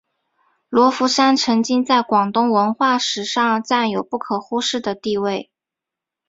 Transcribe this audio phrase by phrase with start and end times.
[0.67, 5.51] 罗浮山曾经在广东文化史上占有不可忽视的地位。